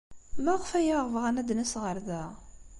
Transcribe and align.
Maɣef 0.43 0.69
ay 0.79 0.89
aɣ-bɣan 0.97 1.39
ad 1.41 1.45
d-nas 1.47 1.73
ɣer 1.83 1.97
da? 2.07 2.23